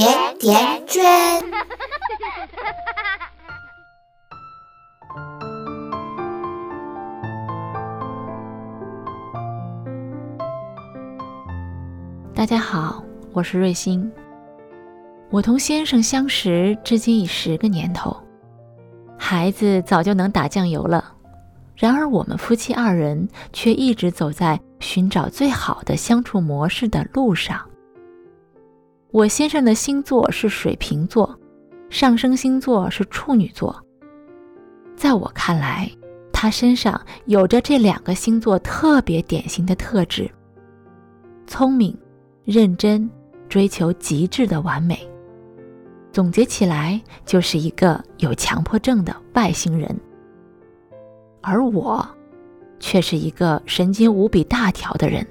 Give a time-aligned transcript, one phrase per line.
[0.00, 1.04] 甜甜圈。
[12.34, 14.10] 大家好，我是瑞欣。
[15.28, 18.16] 我同先生相识至今已十个年头，
[19.18, 21.12] 孩子早就能打酱油了。
[21.76, 27.60] 然而，我们夫妻二人却一直走在寻找最好的相处模式的路上。
[29.12, 31.36] 我先生的星座是水瓶座，
[31.88, 33.74] 上升星座是处女座。
[34.94, 35.90] 在我看来，
[36.32, 40.30] 他身上有着这两个星座特别典型的特质：
[41.44, 41.96] 聪明、
[42.44, 43.10] 认真、
[43.48, 44.96] 追求极致的完美。
[46.12, 49.92] 总结起来，就是一个有强迫症的外星人。
[51.40, 52.06] 而我，
[52.78, 55.26] 却是一个神经无比大条的人。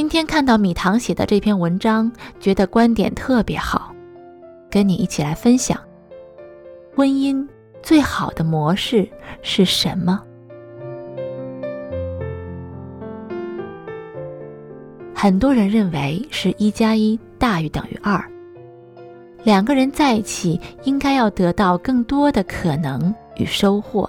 [0.00, 3.94] 今天看到米糖写的这篇文章，觉得观点特别好，
[4.70, 5.78] 跟你一起来分享。
[6.96, 7.46] 婚姻
[7.82, 9.06] 最好的模式
[9.42, 10.18] 是什么？
[15.14, 18.24] 很多人认为是一加一大于等于二，
[19.44, 24.08] 两个人在一起应该要得到更多的可能与收获。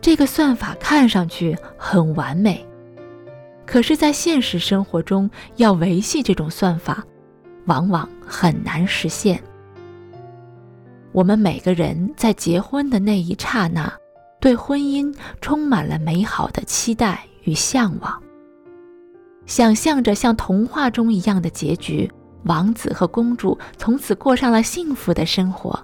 [0.00, 2.66] 这个算法看上去很完美，
[3.64, 7.04] 可是，在现实生活中，要维系这种算法，
[7.66, 9.42] 往往很难实现。
[11.12, 13.90] 我们每个人在结婚的那一刹那，
[14.40, 18.22] 对婚姻充满了美好的期待与向往，
[19.46, 22.10] 想象着像童话中一样的结局，
[22.44, 25.78] 王子和公主从此过上了幸福的生活。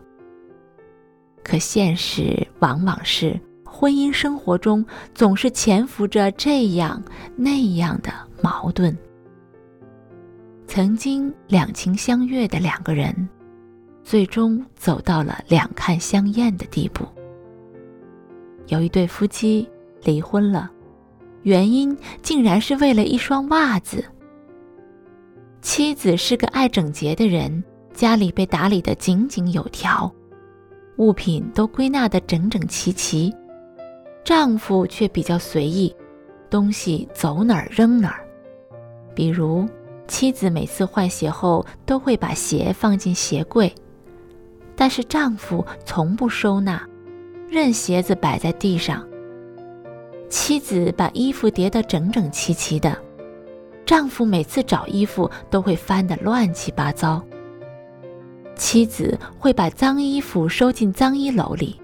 [1.45, 3.39] 可现实往往是。
[3.79, 4.85] 婚姻生活中
[5.15, 7.01] 总是潜伏着这样
[7.37, 8.13] 那样的
[8.43, 8.99] 矛盾。
[10.67, 13.29] 曾经两情相悦的两个人，
[14.03, 17.07] 最终走到了两看相厌的地步。
[18.67, 19.71] 有一对夫妻
[20.03, 20.69] 离婚了，
[21.45, 24.05] 原因竟然是为了一双袜子。
[25.63, 27.63] 妻子是个爱整洁的人，
[27.95, 30.13] 家里被打理得井井有条，
[30.97, 33.33] 物品都归纳得整整齐齐。
[34.29, 35.97] 丈夫却比较随意，
[36.51, 38.29] 东西走哪儿扔哪儿。
[39.15, 39.67] 比如，
[40.07, 43.75] 妻子每次换鞋后都会把鞋放进鞋柜，
[44.77, 46.87] 但是丈夫从不收纳，
[47.49, 49.03] 任鞋子摆在地上。
[50.29, 52.95] 妻子把衣服叠得整整齐齐的，
[53.87, 57.25] 丈夫每次找衣服都会翻得乱七八糟。
[58.57, 61.81] 妻子会把脏衣服收进脏衣篓里。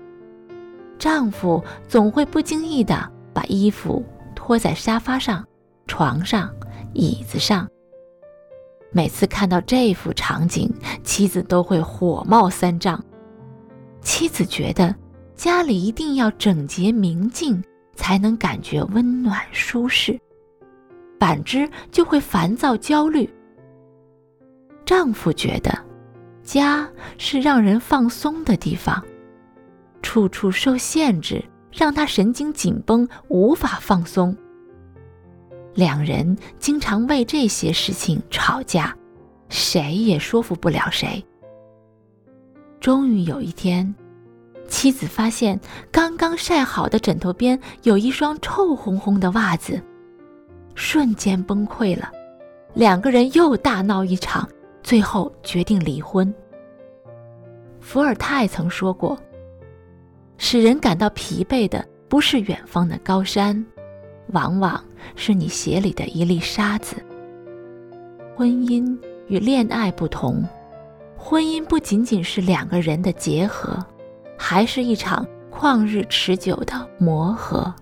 [0.98, 5.46] 丈夫总会不经意地把衣服脱在沙发上、
[5.86, 6.50] 床上、
[6.92, 7.68] 椅子上。
[8.90, 10.72] 每次看到这幅场景，
[11.02, 13.02] 妻子都会火冒三丈。
[14.00, 14.94] 妻子觉得
[15.34, 17.62] 家里一定要整洁明净，
[17.96, 20.16] 才能感觉温暖舒适；
[21.18, 23.28] 反之，就会烦躁焦虑。
[24.84, 25.76] 丈夫觉得
[26.42, 26.88] 家
[27.18, 29.02] 是让人放松的地方。
[30.04, 31.42] 处处受限制，
[31.72, 34.36] 让他神经紧绷，无法放松。
[35.74, 38.94] 两人经常为这些事情吵架，
[39.48, 41.24] 谁也说服不了谁。
[42.78, 43.92] 终于有一天，
[44.68, 45.58] 妻子发现
[45.90, 49.82] 刚刚晒好的枕头边有一双臭烘烘的袜子，
[50.74, 52.12] 瞬间崩溃了。
[52.74, 54.46] 两个人又大闹一场，
[54.82, 56.32] 最后决定离婚。
[57.80, 59.18] 伏尔泰曾说过。
[60.38, 63.64] 使人感到疲惫的不是远方的高山，
[64.28, 64.82] 往往
[65.16, 66.96] 是你鞋里的一粒沙子。
[68.36, 68.96] 婚姻
[69.28, 70.44] 与恋爱不同，
[71.16, 73.78] 婚姻不仅仅是两个人的结合，
[74.36, 77.72] 还是一场旷日持久的磨合。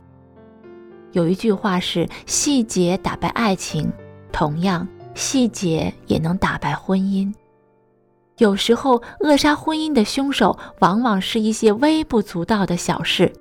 [1.12, 3.92] 有一句话是：“细节打败爱情，
[4.30, 7.32] 同样，细节也能打败婚姻。”
[8.42, 13.32] 有时候，扼杀婚姻的凶手往往是一些微不足道的小事，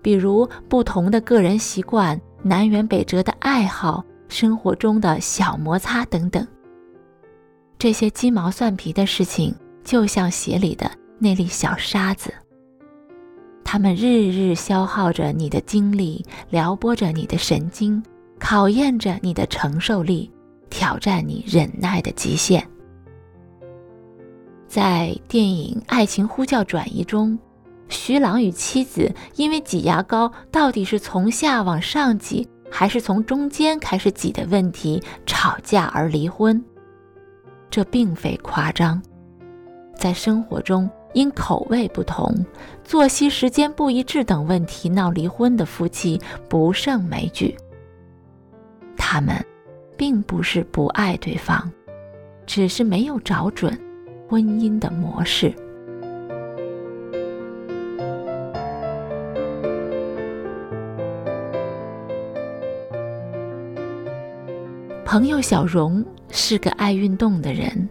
[0.00, 6.48] 比如不同的个人习惯、南辕北辙的爱好、生活中的小摩擦等等。
[7.78, 9.54] 这些鸡毛蒜皮的事情，
[9.84, 12.32] 就像鞋里的那粒小沙子，
[13.64, 18.02] 它们日日消耗着你的精力，撩拨着你的神经，
[18.38, 20.32] 考验着你的承受力，
[20.70, 22.66] 挑战你忍耐的极限。
[24.68, 27.38] 在电影《爱情呼叫转移》中，
[27.88, 36.62] 徐朗与妻子因为挤牙膏到底是从下往上挤，还是从中间开始挤的问题吵架而离婚。
[37.70, 39.00] 这并非夸张。
[39.94, 42.34] 在生活中，因口味不同、
[42.84, 47.56] 作息时间不一致等问题闹离婚的夫妻不胜枚举。
[48.96, 49.34] 他们
[49.96, 51.70] 并不是不爱对方，
[52.46, 53.78] 只是没有找准
[54.28, 55.54] 婚姻的模式。
[65.04, 67.88] 朋友小荣是个爱运动的人，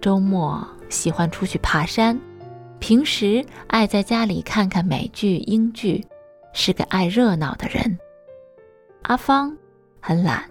[0.00, 2.18] 周末喜欢出去爬山，
[2.78, 6.02] 平时爱在家里看看美剧、英剧，
[6.52, 7.98] 是个爱热闹的人。
[9.02, 9.54] 阿芳
[10.00, 10.42] 很懒、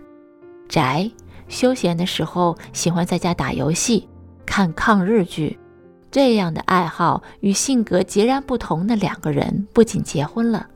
[0.68, 1.10] 宅，
[1.48, 4.08] 休闲的时候喜欢在家打游戏、
[4.46, 5.58] 看抗日剧。
[6.12, 10.68] 这样的爱好与性格截然不同的两个人，不仅结婚了，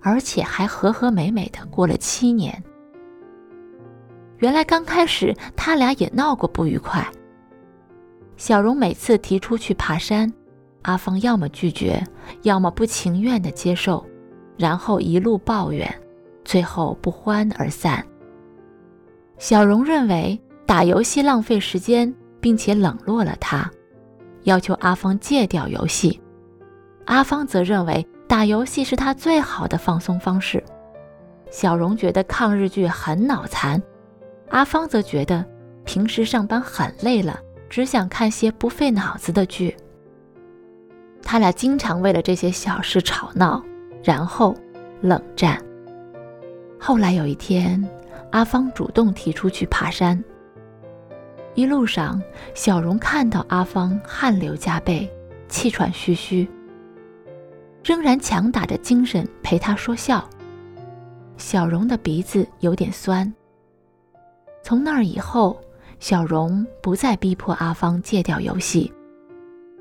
[0.00, 2.62] 而且还和和美美的过了七年。
[4.38, 7.06] 原来刚开始他俩也闹过不愉快。
[8.36, 10.32] 小荣每次提出去爬山，
[10.82, 12.04] 阿芳要么拒绝，
[12.42, 14.04] 要么不情愿地接受，
[14.56, 15.88] 然后一路抱怨，
[16.44, 18.04] 最后不欢而散。
[19.38, 22.12] 小荣认为打游戏浪费时间，
[22.42, 23.70] 并且冷落了他，
[24.42, 26.20] 要求阿芳戒掉游戏。
[27.06, 30.62] 阿芳则认为打游戏是他最好的放松方式。
[31.50, 33.80] 小荣觉得抗日剧很脑残。
[34.50, 35.44] 阿芳则觉得
[35.84, 37.38] 平时上班很累了，
[37.70, 39.76] 只想看些不费脑子的剧。
[41.22, 43.62] 他俩经常为了这些小事吵闹，
[44.02, 44.54] 然后
[45.00, 45.62] 冷战。
[46.78, 47.88] 后来有一天，
[48.32, 50.22] 阿芳主动提出去爬山。
[51.54, 52.20] 一路上，
[52.54, 55.10] 小荣看到阿芳汗流浃背、
[55.48, 56.48] 气喘吁吁，
[57.84, 60.26] 仍然强打着精神陪她说笑。
[61.36, 63.30] 小荣的鼻子有点酸。
[64.62, 65.60] 从那儿以后，
[65.98, 68.90] 小荣不再逼迫阿芳戒掉游戏。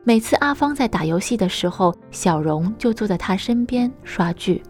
[0.04, 4.62] 每次阿芳在打游戏的时候，小荣就坐在他身边刷剧。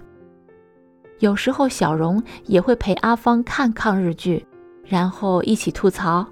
[1.18, 4.46] 有时候，小荣也会陪阿芳看抗日剧，
[4.86, 6.28] 然后一起吐槽。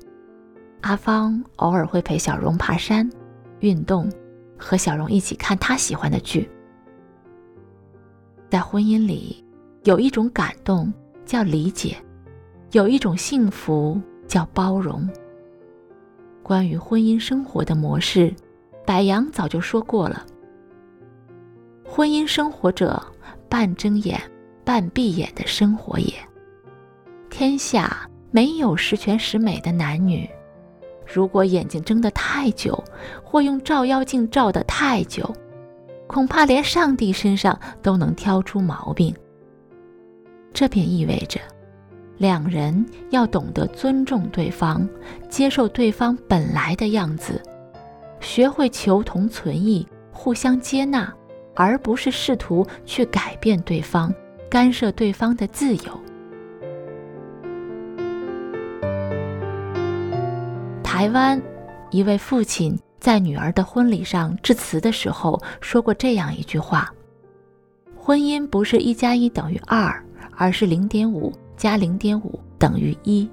[0.82, 3.10] 阿芳偶尔会陪小荣爬山、
[3.60, 4.10] 运动，
[4.58, 6.50] 和小荣一起看他喜欢的剧。
[8.50, 9.44] 在婚姻里，
[9.84, 10.92] 有一种感动
[11.26, 11.98] 叫理解。
[12.72, 15.10] 有一种幸福叫包容。
[16.44, 18.32] 关于婚姻生活的模式，
[18.86, 20.24] 柏杨早就说过了。
[21.84, 23.02] 婚姻生活者，
[23.50, 24.22] 半睁眼、
[24.64, 26.14] 半闭眼的生活也。
[27.32, 30.30] 天下没有十全十美的男女，
[31.12, 32.84] 如果眼睛睁得太久，
[33.24, 35.36] 或用照妖镜照得太久，
[36.06, 39.14] 恐怕连上帝身上都能挑出毛病。
[40.54, 41.40] 这便意味着。
[42.18, 44.88] 两人要懂得尊重对方，
[45.30, 47.42] 接受对方本来的样子，
[48.20, 51.14] 学会求同存异，互相接纳，
[51.56, 54.14] 而不是试图去改变对方，
[54.50, 56.00] 干涉对方的自由。
[61.00, 61.42] 台湾
[61.92, 66.94] 一位父亲在女儿的婚礼上致辞的时候说过这样一句话
[67.96, 69.98] ：“婚姻不是一加一等于二，
[70.36, 73.30] 而是零点五。”加零点五等于一。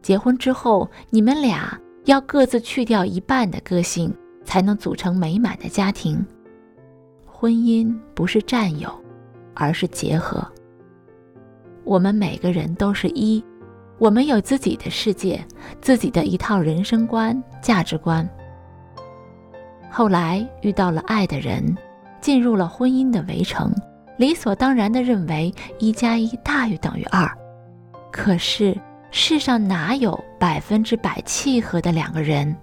[0.00, 4.14] 结婚之后，你们俩要各自去掉一半的个性，
[4.44, 6.24] 才能组成美满的家庭。
[7.26, 8.88] 婚姻不是占有，
[9.54, 10.46] 而是结合。
[11.82, 13.42] 我们每个人都是一，
[14.00, 15.44] 我们有自己的世界，
[15.82, 18.26] 自己的一套人生观、价值观。
[19.90, 21.76] 后来遇到了爱的人，
[22.18, 23.70] 进入了婚姻的围城。
[24.16, 27.30] 理所当然地认为一加一大于等于二，
[28.10, 28.74] 可是
[29.10, 32.56] 世上哪有百分之百契合的两个人？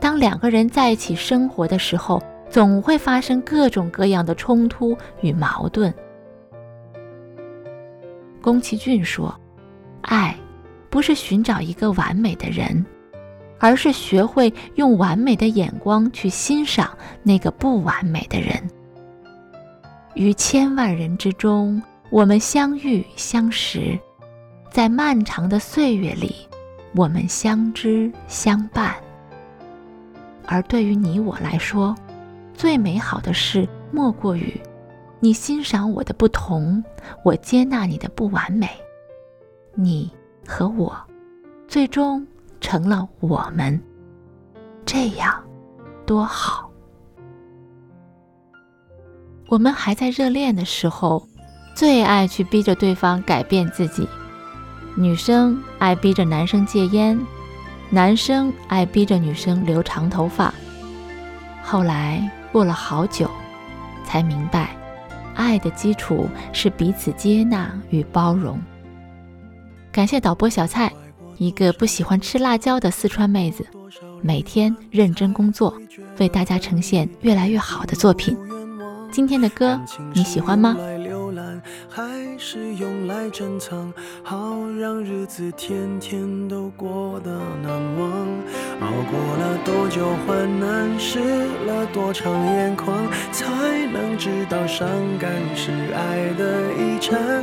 [0.00, 5.94] 当两个人在一起生活的时候，总会发生各种各样的冲突与矛盾。
[8.42, 9.32] 宫崎骏说
[10.06, 10.34] ：“爱，
[10.88, 12.84] 不是寻找一个完美的人，
[13.58, 18.56] 而是学会用完美的眼光去欣赏那个不完美的人。”
[20.14, 23.98] 于千万人之中，我们相遇相识，
[24.70, 26.34] 在漫长的岁月里，
[26.94, 28.94] 我们相知相伴。
[30.46, 31.94] 而对于你我来说，
[32.54, 34.58] 最美好的事莫过于，
[35.20, 36.82] 你欣赏我的不同，
[37.22, 38.70] 我接纳你的不完美，
[39.78, 40.10] 你
[40.46, 40.96] 和我，
[41.68, 42.26] 最终
[42.62, 43.78] 成了我们，
[44.86, 45.38] 这样，
[46.06, 46.70] 多好。
[49.48, 51.28] 我们还在热恋的时候，
[51.74, 54.08] 最爱去逼着对方改变自己。
[54.96, 57.20] 女生爱逼着男生戒烟，
[57.90, 60.54] 男生爱逼着女生留长头发。
[61.62, 63.30] 后来过了好久，
[64.06, 64.74] 才明白，
[65.34, 68.58] 爱的基础是彼此接纳与包容。
[69.96, 70.92] 感谢导播小蔡，
[71.38, 73.66] 一个不喜欢吃辣椒的四川妹子，
[74.20, 75.74] 每天认真工作，
[76.18, 78.36] 为大家呈现越来越好的作品。
[79.10, 79.80] 今天的歌
[80.12, 80.76] 你喜欢吗？
[81.88, 82.04] 还
[82.38, 83.90] 是用来珍藏，
[84.22, 84.36] 好
[84.78, 87.30] 让日子天天都过得
[87.62, 88.10] 难忘。
[88.80, 91.18] 熬过了多久患难，湿
[91.64, 93.46] 了多长眼眶，才
[93.90, 94.86] 能知道伤
[95.18, 97.42] 感是爱的遗产。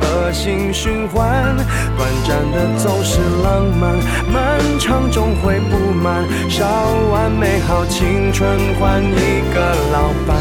[0.31, 1.57] 恶性循环。
[1.97, 3.99] 短暂的总是浪漫。
[4.31, 6.65] 漫长终会不满，烧
[7.11, 10.39] 完美好青春换一个老伴，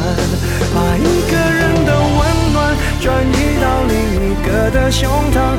[0.72, 5.58] 把一个人的温暖转移到另一个的胸膛，